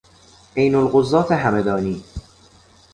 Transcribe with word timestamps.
عینالقضات 0.55 1.31
همدانی 1.31 2.03